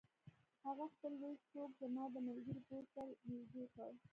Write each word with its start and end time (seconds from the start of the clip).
هغه 0.65 0.85
خپل 0.93 1.11
لوی 1.21 1.35
سوک 1.49 1.71
زما 1.81 2.03
د 2.13 2.17
ملګري 2.27 2.61
پوزې 2.67 2.83
ته 2.95 3.01
نږدې 3.31 3.65
کړ 3.75 3.91